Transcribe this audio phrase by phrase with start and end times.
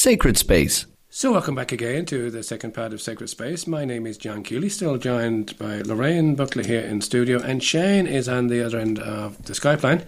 [0.00, 0.86] Sacred Space.
[1.10, 3.66] So, welcome back again to the second part of Sacred Space.
[3.66, 8.06] My name is John Keeley, still joined by Lorraine Buckley here in studio, and Shane
[8.06, 10.06] is on the other end of the Skype line.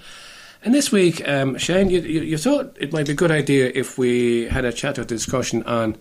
[0.65, 3.71] And this week, um, Shane, you, you, you, thought it might be a good idea
[3.75, 5.98] if we had a chat or discussion on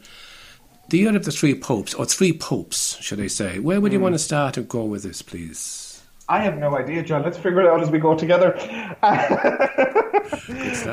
[0.87, 3.59] the year of the three popes, or three popes, should I say.
[3.59, 4.03] Where would you mm.
[4.03, 5.90] want to start and go with this, please?
[6.32, 7.23] I have no idea, John.
[7.23, 8.57] Let's figure it out as we go together.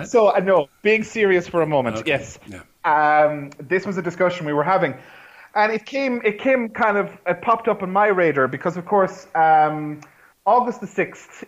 [0.05, 2.11] so, I uh, know, being serious for a moment, okay.
[2.11, 2.41] yes.
[2.49, 2.63] Yeah.
[2.85, 4.97] Um, this was a discussion we were having.
[5.55, 8.85] And it came, it came kind of, it popped up on my radar because, of
[8.85, 10.01] course, um,
[10.45, 11.45] August the 6th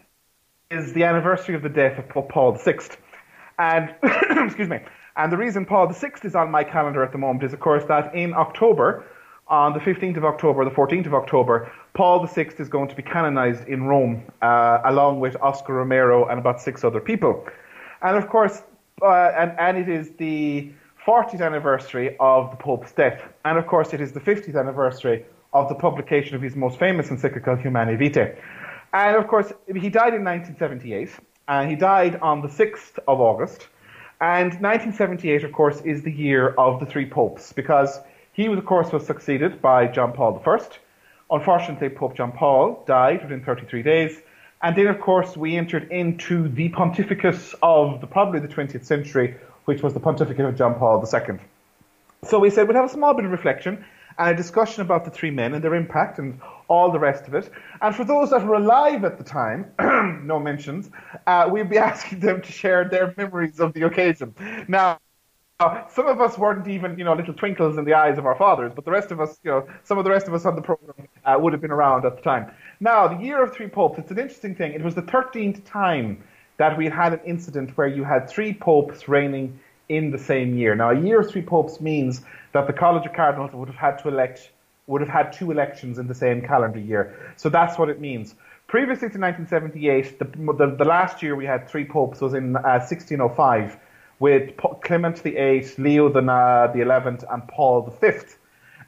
[0.70, 2.78] is the anniversary of the death of Pope Paul VI.
[3.58, 3.92] And,
[4.46, 4.78] excuse me,
[5.16, 7.82] and the reason Paul VI is on my calendar at the moment is, of course,
[7.88, 9.04] that in October,
[9.50, 13.02] on the 15th of October, the 14th of October, Paul VI is going to be
[13.02, 17.46] canonized in Rome, uh, along with Oscar Romero and about six other people.
[18.00, 18.62] And of course,
[19.02, 20.70] uh, and, and it is the
[21.04, 23.20] 40th anniversary of the Pope's death.
[23.44, 27.10] And of course, it is the 50th anniversary of the publication of his most famous
[27.10, 28.36] encyclical, Humanae Vitae.
[28.92, 31.10] And of course, he died in 1978,
[31.48, 33.66] and he died on the 6th of August.
[34.20, 38.00] And 1978, of course, is the year of the three popes, because
[38.32, 40.58] he, of course, was succeeded by John Paul I.
[41.30, 44.20] Unfortunately, Pope John Paul died within 33 days.
[44.62, 49.36] And then, of course, we entered into the pontificate of the, probably the 20th century,
[49.64, 51.38] which was the pontificate of John Paul II.
[52.24, 53.84] So we said we'd have a small bit of reflection
[54.18, 57.34] and a discussion about the three men and their impact and all the rest of
[57.34, 57.50] it.
[57.80, 59.72] And for those that were alive at the time,
[60.26, 60.90] no mentions,
[61.26, 64.34] uh, we'd be asking them to share their memories of the occasion.
[64.68, 64.98] Now,
[65.90, 68.72] some of us weren't even, you know, little twinkles in the eyes of our fathers,
[68.74, 70.62] but the rest of us, you know, some of the rest of us on the
[70.62, 72.50] program uh, would have been around at the time.
[72.80, 74.72] Now, the year of three popes, it's an interesting thing.
[74.72, 76.24] It was the 13th time
[76.56, 80.74] that we had an incident where you had three popes reigning in the same year.
[80.74, 82.22] Now, a year of three popes means
[82.52, 84.50] that the College of Cardinals would have had to elect
[84.86, 87.34] would have had two elections in the same calendar year.
[87.36, 88.34] So that's what it means.
[88.66, 92.82] Previously to 1978, the, the, the last year we had three popes was in uh,
[92.88, 93.78] 1605
[94.20, 98.08] with Clement VIII, Leo the, uh, the 11th, and Paul V.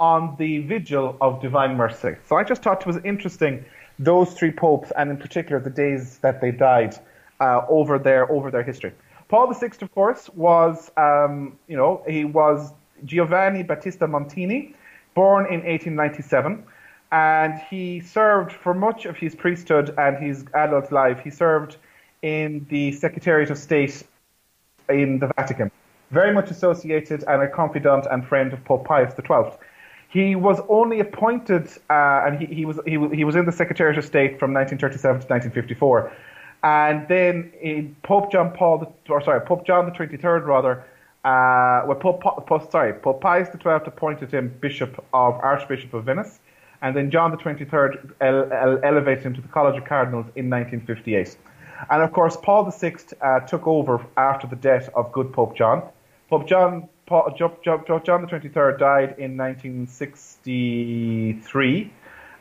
[0.00, 2.16] on the vigil of divine mercy.
[2.26, 3.66] So I just thought it was interesting
[3.98, 6.98] those three popes, and in particular the days that they died
[7.40, 8.92] uh, over their over their history.
[9.28, 12.72] Paul VI, of course, was um, you know he was
[13.04, 14.74] Giovanni Battista Montini,
[15.14, 16.64] born in 1897,
[17.12, 21.20] and he served for much of his priesthood and his adult life.
[21.20, 21.76] He served
[22.22, 24.02] in the Secretariat of State
[24.88, 25.70] in the Vatican,
[26.10, 29.58] very much associated and a confidant and friend of Pope Pius XII.
[30.14, 33.98] He was only appointed, uh, and he, he was he, he was in the Secretariat
[33.98, 36.12] of State from 1937 to 1954,
[36.62, 40.84] and then in Pope John Paul, or sorry, Pope John the 23rd rather,
[41.24, 46.38] uh, well, Pope, Pope, sorry, Pope Pius XII appointed him Bishop of Archbishop of Venice,
[46.80, 50.48] and then John the 23rd ele- ele- elevated him to the College of Cardinals in
[50.48, 51.36] 1958.
[51.90, 55.82] And of course, Paul VI uh, took over after the death of good Pope John.
[56.30, 61.92] Pope John, Paul, John, the 23rd died in 1963,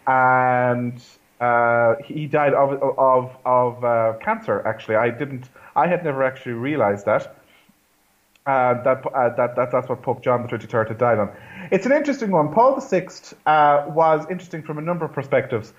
[0.07, 1.03] and
[1.41, 4.65] uh, he died of of of uh, cancer.
[4.65, 5.49] Actually, I didn't.
[5.75, 7.35] I had never actually realised that.
[8.45, 11.29] Uh, that, uh, that, that that's what Pope John the 23rd had died on.
[11.71, 12.53] It's an interesting one.
[12.53, 13.07] Paul VI
[13.45, 15.71] uh, was interesting from a number of perspectives.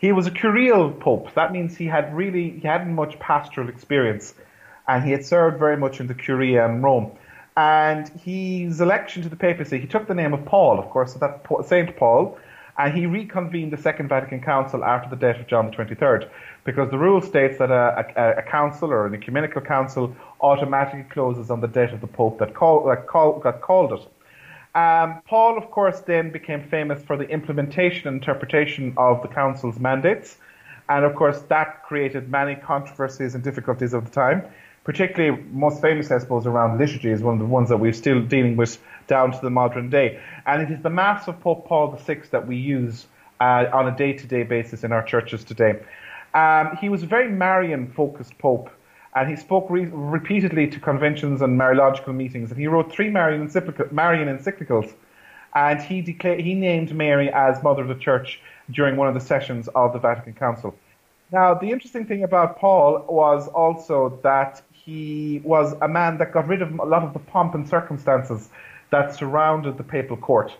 [0.00, 1.32] He was a curial pope.
[1.34, 4.34] That means he had really he hadn't much pastoral experience,
[4.86, 7.12] and he had served very much in the Curia in Rome.
[7.58, 11.18] And his election to the papacy, he took the name of Paul, of course, so
[11.18, 12.38] that's Saint Paul,
[12.78, 16.30] and he reconvened the Second Vatican Council after the death of John 23rd,
[16.62, 21.50] because the rule states that a, a, a council or an ecumenical council automatically closes
[21.50, 24.78] on the death of the pope that, call, that, call, called it.
[24.78, 29.80] Um, Paul, of course, then became famous for the implementation and interpretation of the council's
[29.80, 30.36] mandates.
[30.88, 34.44] And of course, that created many controversies and difficulties of the time,
[34.88, 38.22] particularly most famous, I suppose, around liturgy is one of the ones that we're still
[38.22, 40.18] dealing with down to the modern day.
[40.46, 43.06] And it is the Mass of Pope Paul VI that we use
[43.38, 45.78] uh, on a day-to-day basis in our churches today.
[46.32, 48.70] Um, he was a very Marian-focused pope,
[49.14, 52.50] and he spoke re- repeatedly to conventions and Mariological meetings.
[52.50, 54.94] And he wrote three Marian, encyclic- Marian encyclicals,
[55.54, 59.68] and he he named Mary as Mother of the Church during one of the sessions
[59.74, 60.74] of the Vatican Council.
[61.30, 66.48] Now, the interesting thing about Paul was also that he was a man that got
[66.48, 68.48] rid of a lot of the pomp and circumstances
[68.88, 70.50] that surrounded the papal court.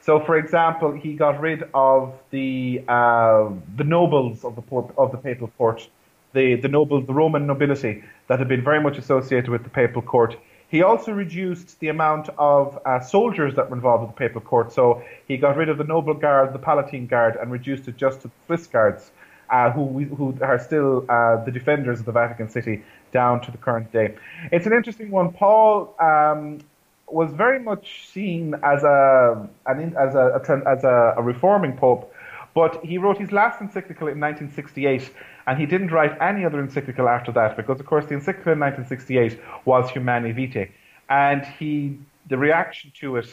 [0.00, 4.64] So, for example, he got rid of the uh, the nobles of the
[4.96, 5.88] of the papal court,
[6.32, 10.02] the the noble, the Roman nobility that had been very much associated with the papal
[10.02, 10.36] court.
[10.68, 14.72] He also reduced the amount of uh, soldiers that were involved with the papal court.
[14.72, 18.22] So he got rid of the noble guard, the Palatine guard, and reduced it just
[18.22, 19.10] to the Swiss guards
[19.52, 22.82] uh, who who are still uh, the defenders of the Vatican City
[23.12, 24.14] down to the current day.
[24.50, 25.30] It's an interesting one.
[25.32, 26.60] Paul um,
[27.06, 32.12] was very much seen as a an, as a, a as a, a, reforming pope,
[32.54, 35.12] but he wrote his last encyclical in 1968,
[35.46, 38.58] and he didn't write any other encyclical after that because, of course, the encyclical in
[38.58, 40.70] 1968 was Humanae Vitae,
[41.10, 43.28] and he the reaction to it.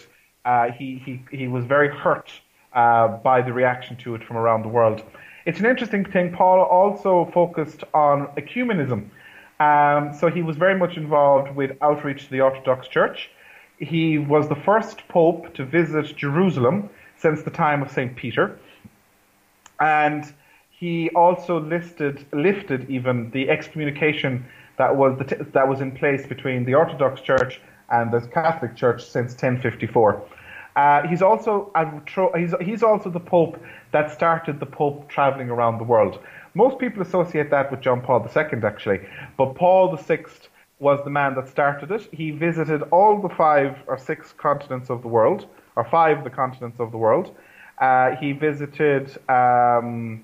[0.45, 2.31] Uh, he, he, he was very hurt
[2.74, 5.04] uh, by the reaction to it from around the world.
[5.45, 6.31] It's an interesting thing.
[6.31, 9.09] Paul also focused on ecumenism.
[9.59, 13.30] Um, so he was very much involved with outreach to the Orthodox Church.
[13.77, 18.15] He was the first pope to visit Jerusalem since the time of St.
[18.15, 18.57] Peter.
[19.80, 20.33] And
[20.69, 24.45] he also listed, lifted even the excommunication
[24.77, 27.59] that was, the t- that was in place between the Orthodox Church
[27.89, 30.21] and the Catholic Church since 1054.
[30.80, 31.52] Uh, he's also
[32.38, 33.62] he's, he's also the Pope
[33.92, 36.20] that started the Pope traveling around the world.
[36.54, 39.00] Most people associate that with John Paul II, actually,
[39.36, 40.24] but Paul VI
[40.80, 42.08] was the man that started it.
[42.14, 46.30] He visited all the five or six continents of the world, or five of the
[46.30, 47.36] continents of the world.
[47.80, 50.24] Uh, he visited um,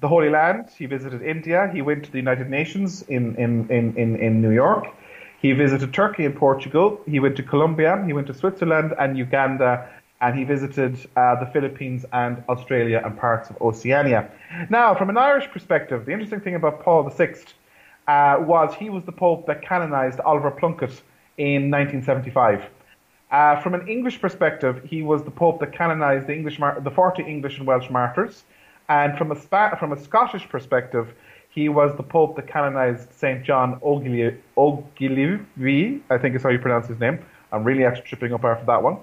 [0.00, 0.70] the Holy Land.
[0.76, 1.70] He visited India.
[1.72, 4.88] He went to the United Nations in, in, in, in, in New York.
[5.40, 7.00] He visited Turkey and Portugal.
[7.06, 8.02] He went to Colombia.
[8.06, 9.88] He went to Switzerland and Uganda.
[10.20, 14.28] And he visited uh, the Philippines and Australia and parts of Oceania.
[14.68, 17.36] Now, from an Irish perspective, the interesting thing about Paul VI
[18.08, 21.02] uh, was he was the Pope that canonized Oliver Plunkett
[21.36, 22.64] in 1975.
[23.30, 27.22] Uh, from an English perspective, he was the Pope that canonized the English, the 40
[27.22, 28.42] English and Welsh martyrs.
[28.88, 31.14] And from a, from a Scottish perspective,
[31.50, 33.44] he was the Pope that canonized St.
[33.44, 34.36] John Ogilvie,
[36.10, 37.18] I think is how you pronounce his name.
[37.52, 38.98] I'm really actually tripping up after that one.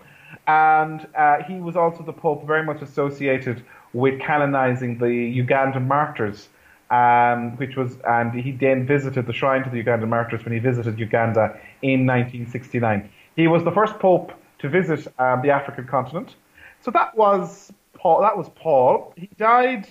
[0.48, 3.64] And uh, he was also the Pope very much associated
[3.94, 6.50] with canonizing the Ugandan martyrs,
[6.92, 10.60] um, which was, and he then visited the shrine to the Ugandan martyrs when he
[10.60, 13.10] visited Uganda in 1969.
[13.36, 16.36] He was the first Pope to visit um, the African continent.
[16.82, 18.22] So that was Paul.
[18.22, 19.14] That was Paul.
[19.18, 19.88] He died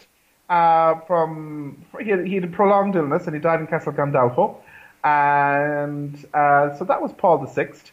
[0.49, 4.57] uh, from he had, a prolonged illness and he died in Castel Gandolfo,
[5.03, 7.93] and uh, so that was Paul the Sixth.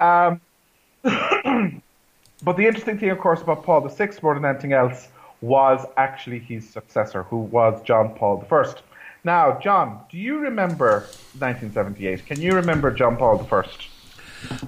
[0.00, 0.40] Um,
[2.42, 5.08] but the interesting thing, of course, about Paul the Sixth more than anything else
[5.40, 8.82] was actually his successor, who was John Paul the First.
[9.24, 11.00] Now, John, do you remember
[11.38, 12.26] 1978?
[12.26, 13.88] Can you remember John Paul the First?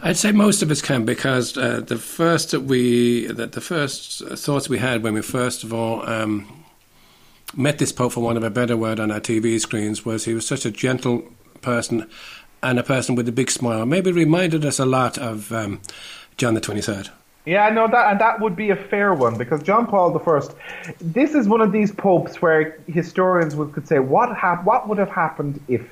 [0.03, 4.25] I'd say most of us can because uh, the first that we that the first
[4.39, 6.64] thoughts we had when we first of all um,
[7.57, 10.35] met this Pope, for want of a better word, on our TV screens was he
[10.35, 11.25] was such a gentle
[11.61, 12.09] person
[12.63, 13.87] and a person with a big smile.
[13.87, 15.81] Maybe reminded us a lot of um,
[16.37, 17.11] John the Twenty Third.
[17.47, 20.55] Yeah, no, that and that would be a fair one because John Paul First.
[20.99, 24.99] This is one of these popes where historians would could say what hap- what would
[24.99, 25.83] have happened if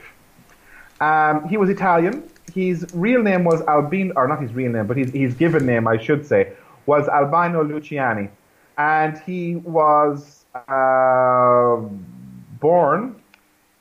[1.00, 2.28] um, he was Italian.
[2.54, 5.86] His real name was Albino, or not his real name, but his his given name,
[5.86, 6.52] I should say,
[6.86, 8.30] was Albino Luciani,
[8.78, 11.76] and he was uh,
[12.60, 13.22] born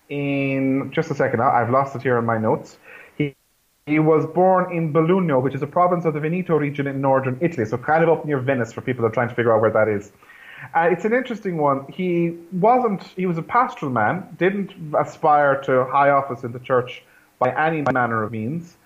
[0.09, 1.41] in just a second.
[1.41, 2.77] I've lost it here in my notes.
[3.17, 3.35] He
[3.85, 7.37] he was born in Belluno, which is a province of the Veneto region in northern
[7.41, 9.61] Italy, so kind of up near Venice for people that are trying to figure out
[9.61, 10.11] where that is.
[10.75, 11.85] Uh, it's an interesting one.
[11.91, 13.03] He wasn't.
[13.03, 14.35] He was a pastoral man.
[14.37, 17.03] Didn't aspire to high office in the church
[17.39, 18.77] by any manner of means,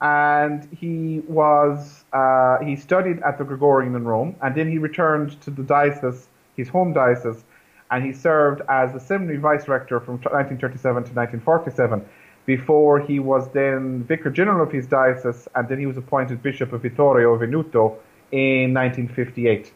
[0.00, 2.04] and he was.
[2.12, 6.28] Uh, he studied at the Gregorian in Rome, and then he returned to the diocese
[6.56, 7.44] his home diocese,
[7.90, 12.04] and he served as the seminary vice rector from 1937 to 1947
[12.46, 16.72] before he was then vicar general of his diocese, and then he was appointed bishop
[16.72, 17.96] of Vittorio Veneto
[18.32, 19.72] in 1958.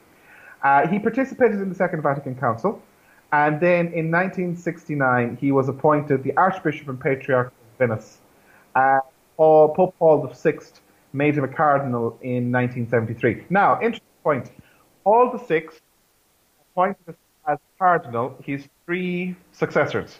[0.62, 2.83] Uh, he participated in the Second Vatican Council,
[3.33, 8.18] and then in 1969 he was appointed the Archbishop and Patriarch of Venice.
[8.75, 9.00] Uh,
[9.37, 10.59] Pope Paul VI
[11.12, 13.45] made him a cardinal in 1973.
[13.50, 14.50] Now, interesting point.
[15.04, 15.68] Paul VI
[16.76, 17.16] appointed
[17.49, 20.18] as cardinal his three successors.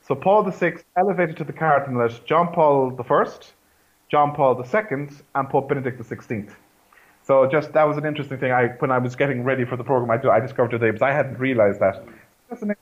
[0.00, 3.24] So Paul VI elevated to the cardinalate John Paul I,
[4.10, 6.50] John Paul II, and Pope Benedict XVI.
[7.22, 8.50] So just that was an interesting thing.
[8.50, 11.12] I when I was getting ready for the program, I, I discovered today because I
[11.12, 12.02] hadn't realised that.
[12.48, 12.74] That's an,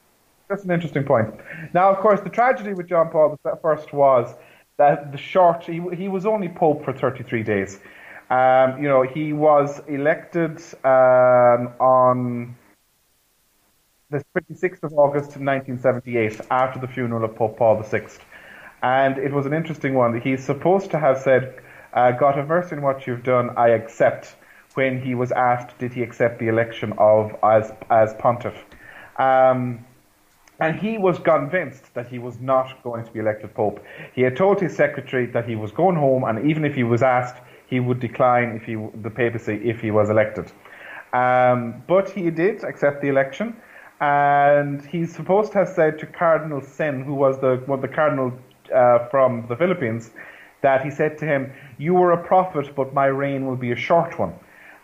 [0.49, 1.35] that's an interesting point.
[1.75, 3.51] Now, of course, the tragedy with John Paul I
[3.93, 4.35] was
[4.77, 7.81] that the short he, he was only pope for 33 days.
[8.31, 12.55] Um, you know, he was elected um, on
[14.11, 18.07] the 26th of August 1978 after the funeral of Pope Paul VI.
[18.83, 20.19] And it was an interesting one.
[20.19, 21.61] He's supposed to have said,
[21.93, 24.35] uh, God have mercy on what you've done, I accept,
[24.73, 28.55] when he was asked, did he accept the election of as, as pontiff.
[29.19, 29.85] Um,
[30.59, 33.85] and he was convinced that he was not going to be elected pope.
[34.15, 37.03] He had told his secretary that he was going home, and even if he was
[37.03, 40.51] asked, he would decline if he, the papacy if he was elected.
[41.13, 43.55] Um, but he did accept the election,
[44.01, 48.33] and he's supposed to have said to Cardinal Sin, who was the one the cardinal
[48.75, 50.11] uh, from the Philippines,
[50.61, 53.77] that he said to him, "You were a prophet, but my reign will be a
[53.77, 54.35] short one."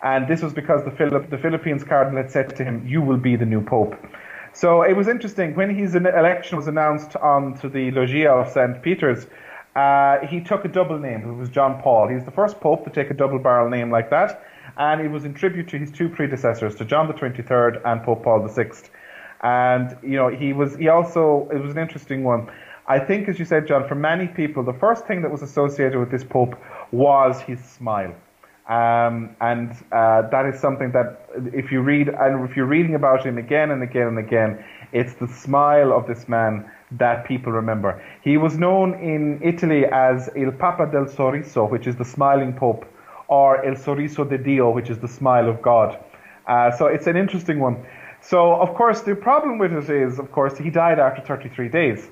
[0.02, 3.16] And this was because the, Philip, the Philippines cardinal had said to him, "You will
[3.16, 3.94] be the new pope."
[4.52, 8.82] So it was interesting when his election was announced onto the Loggia of St.
[8.82, 9.26] Peter's.
[9.74, 11.28] Uh, he took a double name.
[11.28, 12.06] It was John Paul.
[12.08, 14.44] He's the first pope to take a double barrel name like that,
[14.76, 18.02] and it was in tribute to his two predecessors, to John the Twenty Third and
[18.02, 18.90] Pope Paul the Sixth.
[19.44, 22.50] And you know, he was he also it was an interesting one.
[22.86, 25.98] I think, as you said, John, for many people, the first thing that was associated
[25.98, 26.54] with this pope
[26.92, 28.14] was his smile.
[28.68, 33.24] Um, and uh, that is something that if you read and if you're reading about
[33.24, 38.02] him again and again and again, it's the smile of this man that people remember.
[38.22, 42.86] He was known in Italy as Il Papa del Sorriso, which is the smiling pope,
[43.28, 45.98] or El Sorriso de Dio, which is the smile of God.
[46.46, 47.84] Uh, so it's an interesting one.
[48.26, 52.08] So of course the problem with it is, of course, he died after 33 days,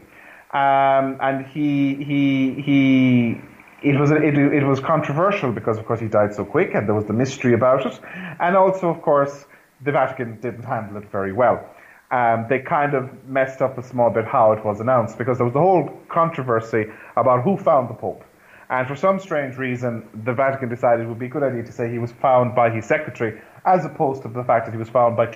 [0.53, 3.41] um, and he he he
[3.83, 6.95] it was it, it was controversial because of course he died so quick and there
[6.95, 7.99] was the mystery about it,
[8.41, 9.47] and also of course
[9.85, 11.65] the Vatican didn't handle it very well.
[12.11, 15.47] Um, they kind of messed up a small bit how it was announced because there
[15.47, 16.85] was the whole controversy
[17.17, 18.23] about who found the Pope.
[18.69, 21.73] And for some strange reason, the Vatican decided it would be a good idea to
[21.73, 24.91] say he was found by his secretary, as opposed to the fact that he was
[24.91, 25.35] found by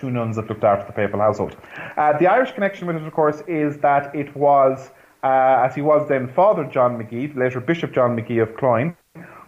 [0.00, 1.56] two nuns that looked after the papal household.
[1.96, 4.90] Uh, the Irish connection with it, of course, is that it was
[5.22, 8.96] uh, as he was then Father John Magee, later Bishop John Magee of Cloyne,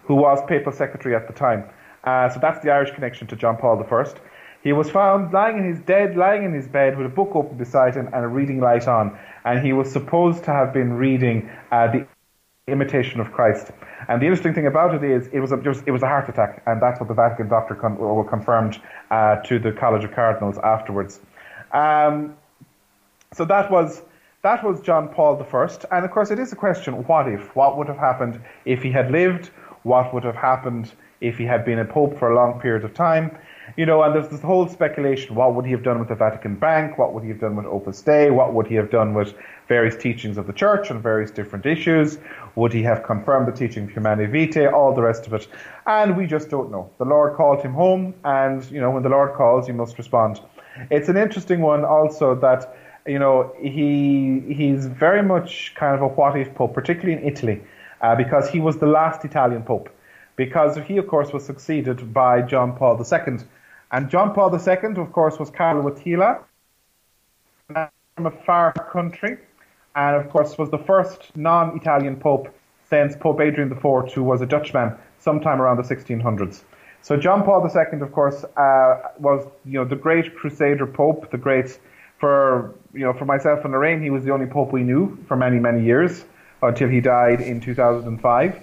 [0.04, 1.64] who was papal secretary at the time.
[2.02, 4.04] Uh, so that's the Irish connection to John Paul I.
[4.62, 7.57] He was found lying in his dead, lying in his bed with a book open
[7.57, 11.49] beside him and a reading light on, and he was supposed to have been reading
[11.71, 12.07] uh, the
[12.71, 13.71] Imitation of Christ.
[14.09, 16.62] And the interesting thing about it is, it was a, it was a heart attack,
[16.67, 21.21] and that's what the Vatican doctor con- confirmed uh, to the College of Cardinals afterwards.
[21.73, 22.37] Um,
[23.33, 24.03] so that was
[24.43, 25.69] that was John Paul I.
[25.91, 27.55] And of course, it is a question what if?
[27.55, 29.50] What would have happened if he had lived?
[29.83, 32.95] What would have happened if he had been a pope for a long period of
[32.95, 33.37] time?
[33.77, 36.57] You know, and there's this whole speculation what would he have done with the Vatican
[36.57, 36.99] Bank?
[36.99, 38.31] What would he have done with Opus Dei?
[38.31, 39.35] What would he have done with
[39.69, 42.19] various teachings of the church on various different issues?
[42.57, 44.67] Would he have confirmed the teaching of Humanae Vitae?
[44.73, 45.47] All the rest of it.
[45.87, 46.91] And we just don't know.
[46.99, 50.41] The Lord called him home, and, you know, when the Lord calls, you must respond.
[50.91, 56.09] It's an interesting one also that you know, he he's very much kind of a
[56.09, 57.62] what if pope, particularly in Italy,
[58.00, 59.89] uh, because he was the last Italian pope.
[60.37, 63.39] Because he, of course, was succeeded by John Paul II.
[63.93, 66.43] And John Paul II, of course, was Carlo Wojtyla
[67.69, 69.39] from a far country,
[69.97, 72.55] and of course was the first non-Italian pope
[72.89, 76.63] since Pope Adrian IV, who was a Dutchman sometime around the 1600s.
[77.03, 81.39] So John Paul II, of course, uh, was you know the great Crusader pope, the
[81.39, 81.79] great
[82.19, 85.37] for you know for myself and Lorraine, he was the only pope we knew for
[85.37, 86.25] many many years
[86.63, 88.63] until he died in 2005.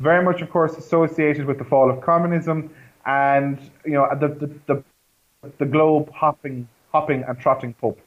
[0.00, 2.70] Very much, of course, associated with the fall of communism
[3.08, 7.98] and you know the the, the, the globe hopping hopping and trotting pope.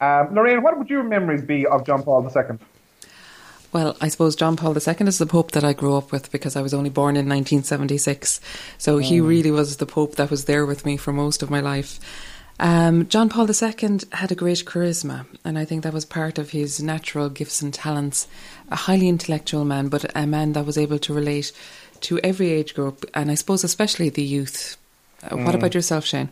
[0.00, 2.58] Um, Lorraine, what would your memories be of John Paul II?
[3.72, 6.56] Well, I suppose John Paul II is the Pope that I grew up with because
[6.56, 8.40] I was only born in 1976.
[8.78, 9.28] So he mm.
[9.28, 12.00] really was the Pope that was there with me for most of my life.
[12.58, 16.50] Um, John Paul II had a great charisma, and I think that was part of
[16.50, 18.26] his natural gifts and talents.
[18.70, 21.52] A highly intellectual man, but a man that was able to relate
[22.02, 24.76] to every age group, and I suppose especially the youth.
[25.22, 25.44] Uh, mm.
[25.44, 26.30] What about yourself, Shane?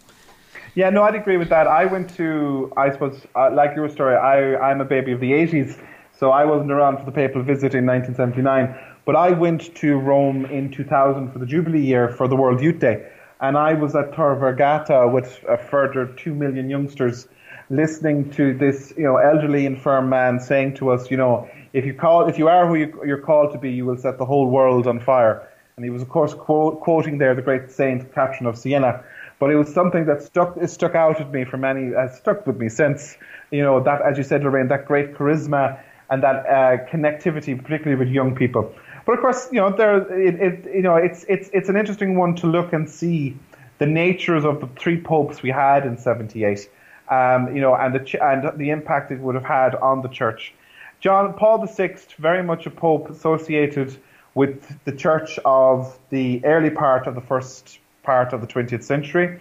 [0.75, 1.66] Yeah, no, I'd agree with that.
[1.66, 5.32] I went to, I suppose, uh, like your story, I, I'm a baby of the
[5.32, 5.80] 80s.
[6.18, 10.46] So I wasn't around for the papal visit in 1979, but I went to Rome
[10.46, 13.08] in 2000 for the Jubilee year for the World Youth Day.
[13.40, 17.28] And I was at Tor Vergata with a further two million youngsters
[17.70, 21.94] listening to this, you know, elderly infirm man saying to us, you know, if you
[21.94, 24.48] call, if you are who you, are called to be, you will set the whole
[24.48, 25.47] world on fire.
[25.78, 29.04] And he was, of course, quote, quoting there the great Saint Catherine of Siena.
[29.38, 32.56] But it was something that stuck, stuck out at me for many, has stuck with
[32.56, 33.16] me since,
[33.52, 35.78] you know, that, as you said, Lorraine, that great charisma
[36.11, 38.75] and that uh, connectivity, particularly with young people.
[39.06, 42.18] But of course, you know, there, it, it, you know, it's, it's, it's an interesting
[42.18, 43.37] one to look and see
[43.78, 46.68] the natures of the three popes we had in 78,
[47.08, 50.52] um, you know, and the, and the impact it would have had on the church.
[50.99, 53.97] John Paul VI, very much a pope associated
[54.35, 59.40] with the church of the early part of the first part of the 20th century,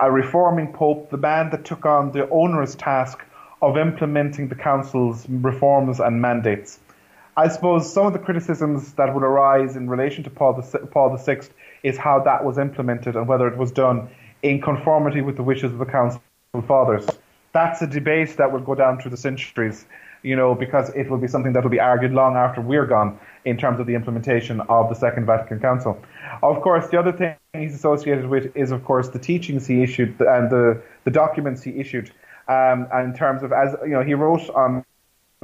[0.00, 3.24] a reforming pope, the man that took on the onerous task
[3.62, 6.78] of implementing the council's reforms and mandates.
[7.36, 11.16] I suppose some of the criticisms that would arise in relation to Paul, the, Paul
[11.16, 11.40] VI
[11.82, 14.08] is how that was implemented and whether it was done
[14.42, 16.22] in conformity with the wishes of the council
[16.68, 17.06] fathers.
[17.52, 19.86] That's a debate that will go down through the centuries
[20.24, 23.20] you know, because it will be something that will be argued long after we're gone
[23.44, 26.02] in terms of the implementation of the Second Vatican Council.
[26.42, 30.18] Of course, the other thing he's associated with is, of course, the teachings he issued
[30.20, 32.10] and the, the documents he issued.
[32.48, 34.84] Um, in terms of, as you know, he wrote on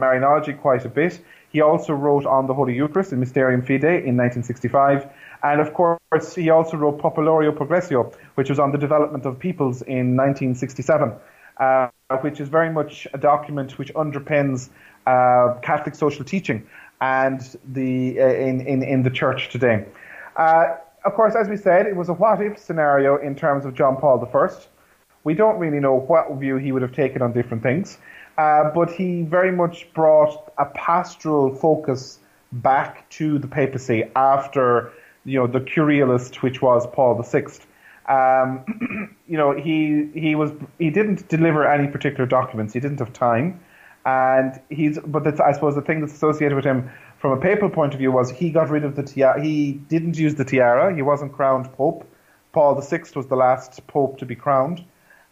[0.01, 1.21] Marianology quite a bit.
[1.51, 5.07] He also wrote on the Holy Eucharist in Mysterium Fidei in 1965.
[5.43, 9.83] And of course, he also wrote Populorum Progressio, which was on the development of peoples
[9.83, 11.13] in 1967
[11.61, 11.89] uh,
[12.23, 14.71] which is very much a document which underpins
[15.07, 16.67] uh, Catholic social teaching
[17.01, 19.87] and the uh, in, in, in the church today.
[20.37, 23.75] Uh, of course, as we said, it was a what if scenario in terms of
[23.75, 24.49] John Paul I.
[25.23, 27.99] We don't really know what view he would have taken on different things,
[28.39, 32.19] uh, but he very much brought a pastoral focus
[32.53, 34.93] back to the papacy after
[35.25, 37.45] you know the Curialist, which was Paul VI.
[38.09, 42.73] Um, you know, he he was he didn't deliver any particular documents.
[42.73, 43.61] He didn't have time,
[44.05, 44.99] and he's.
[44.99, 48.13] But I suppose the thing that's associated with him from a papal point of view
[48.13, 49.43] was he got rid of the tiara.
[49.43, 50.95] He didn't use the tiara.
[50.95, 52.07] He wasn't crowned pope.
[52.53, 54.85] Paul VI was the last pope to be crowned.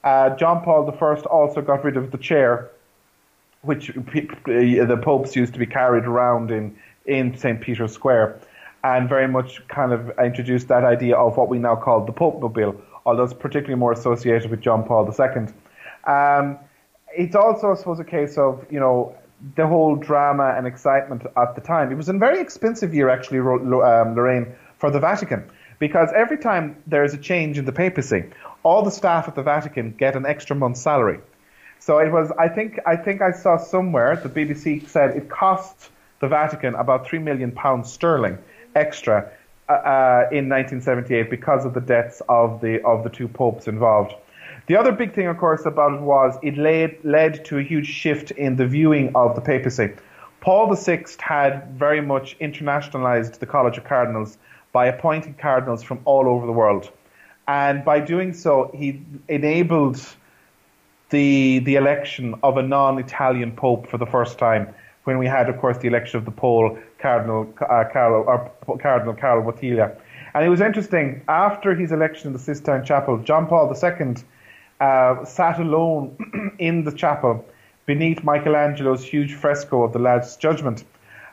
[0.05, 2.71] Uh, John Paul I also got rid of the chair,
[3.63, 6.77] which the popes used to be carried around in
[7.07, 8.39] in St Peter's Square
[8.85, 12.41] and very much kind of introduced that idea of what we now call the Pope
[12.41, 15.49] Mobile, although it's particularly more associated with John Paul II.
[16.07, 16.59] Um,
[17.17, 19.17] it's also, I suppose, a case of, you know,
[19.57, 21.91] the whole drama and excitement at the time.
[21.91, 26.77] It was a very expensive year, actually, um, Lorraine, for the Vatican, because every time
[26.87, 28.25] there is a change in the papacy,
[28.63, 31.21] all the staff at the Vatican get an extra month's salary.
[31.81, 35.91] So it was, I think, I think I saw somewhere the BBC said it cost
[36.21, 38.39] the Vatican about three million pounds sterling
[38.75, 39.31] extra
[39.69, 44.15] uh, uh in 1978 because of the deaths of the of the two popes involved.
[44.67, 47.87] The other big thing, of course, about it was it led led to a huge
[47.87, 49.95] shift in the viewing of the papacy.
[50.41, 54.39] Paul VI had very much internationalized the College of Cardinals
[54.73, 56.91] by appointing cardinals from all over the world,
[57.47, 60.01] and by doing so, he enabled
[61.11, 64.75] the the election of a non-Italian pope for the first time
[65.09, 69.15] when we had, of course, the election of the Pole Cardinal uh, Carlo, or Cardinal
[69.15, 69.97] Karol Wojtyla.
[70.35, 74.17] And it was interesting, after his election in the Sistine Chapel, John Paul II
[74.81, 77.43] uh, sat alone in the chapel
[77.87, 80.85] beneath Michelangelo's huge fresco of the Last Judgment.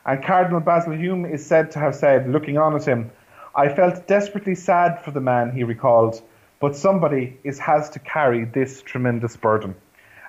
[0.05, 3.11] And Cardinal Basil Hume is said to have said, looking on at him,
[3.55, 6.21] I felt desperately sad for the man, he recalled,
[6.61, 9.75] but somebody is, has to carry this tremendous burden.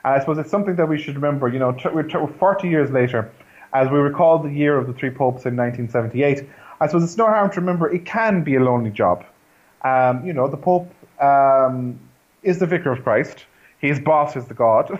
[0.06, 1.48] And I suppose it's something that we should remember.
[1.48, 3.28] You know, we're 40 years later,
[3.74, 6.48] as we recall the year of the three popes in 1978.
[6.80, 9.26] I suppose it's no harm to remember it can be a lonely job.
[9.82, 11.98] Um, you know, the Pope um,
[12.44, 13.46] is the vicar of Christ.
[13.80, 14.90] His boss is the God.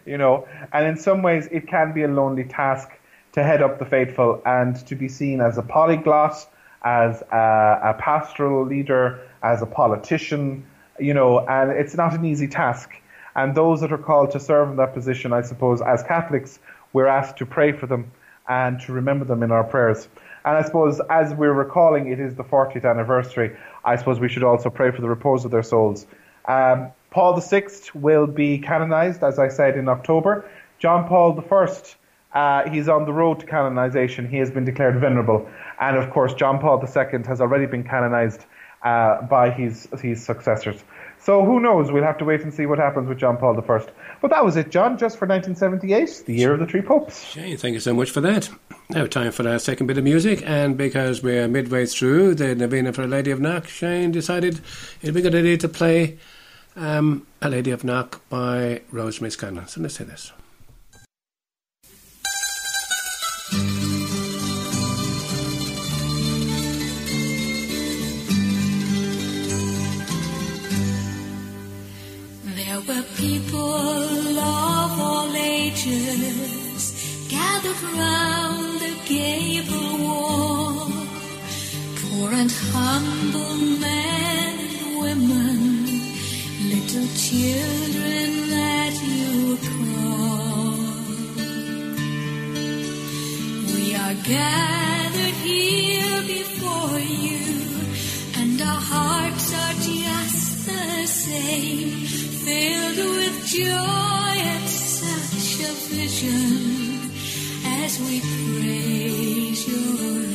[0.06, 2.88] you know, and in some ways it can be a lonely task
[3.32, 6.48] to head up the faithful and to be seen as a polyglot,
[6.82, 10.64] as a, a pastoral leader, as a politician.
[10.98, 12.92] You know, and it's not an easy task.
[13.34, 16.58] And those that are called to serve in that position, I suppose, as Catholics,
[16.92, 18.12] we're asked to pray for them
[18.48, 20.08] and to remember them in our prayers.
[20.44, 24.42] And I suppose as we're recalling it is the 40th anniversary, I suppose we should
[24.42, 26.06] also pray for the repose of their souls.
[26.46, 30.50] Um, Paul VI will be canonized, as I said, in October.
[30.78, 34.28] John Paul I, uh, he's on the road to canonization.
[34.28, 35.48] He has been declared venerable.
[35.78, 38.44] And of course, John Paul II has already been canonized
[38.82, 40.82] uh, by his, his successors.
[41.24, 41.92] So who knows?
[41.92, 43.86] We'll have to wait and see what happens with John Paul I.
[44.20, 47.24] But that was it, John, just for 1978, the year of the three popes.
[47.24, 48.50] Shane, thank you so much for that.
[48.90, 52.92] Now, time for our second bit of music, and because we're midway through the Novena
[52.92, 54.60] for a Lady of Knock, Shane decided
[55.00, 56.18] it'd be a good idea to play
[56.74, 59.68] um, A Lady of Knock by Rosemary Scallon.
[59.68, 60.32] So let's say this.
[73.22, 76.82] People of all ages
[77.28, 80.90] gathered round the gable wall,
[82.00, 84.54] poor and humble men
[85.04, 85.60] women,
[86.72, 90.74] little children that you call.
[93.74, 97.46] We are gathered here before you,
[98.40, 102.11] and our hearts are just the same
[102.52, 107.10] filled with joy at such a vision
[107.82, 110.31] as we praise your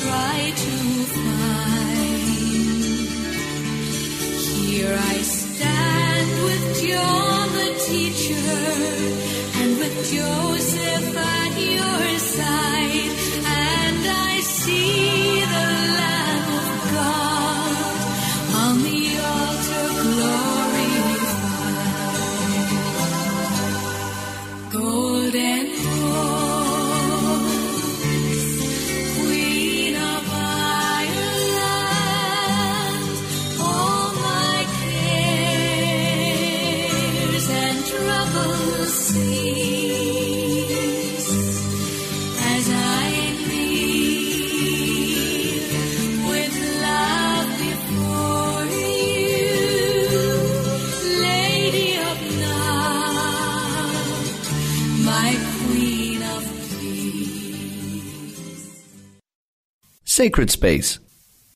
[0.00, 0.77] try to
[60.18, 60.98] Sacred Space